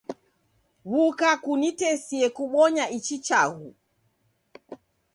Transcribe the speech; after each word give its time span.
W'uka 0.91 1.31
kuitesie 1.43 2.27
kubonya 2.37 2.85
ichi 2.97 3.17
chaghu 3.25 3.69